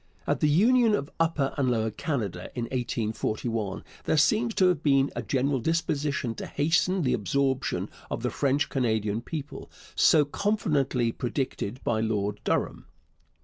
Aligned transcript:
At 0.25 0.39
the 0.39 0.49
union 0.49 0.95
of 0.95 1.11
Upper 1.19 1.53
and 1.59 1.69
Lower 1.69 1.91
Canada 1.91 2.49
in 2.55 2.63
1841 2.63 3.83
there 4.05 4.17
seems 4.17 4.55
to 4.55 4.67
have 4.69 4.81
been 4.81 5.11
a 5.15 5.21
general 5.21 5.59
disposition 5.59 6.33
to 6.33 6.47
hasten 6.47 7.03
the 7.03 7.13
absorption 7.13 7.87
of 8.09 8.23
the 8.23 8.31
French 8.31 8.67
Canadian 8.69 9.21
people, 9.21 9.69
so 9.93 10.25
confidently 10.25 11.11
predicted 11.11 11.83
by 11.83 11.99
Lord 12.01 12.39
Durham. 12.43 12.87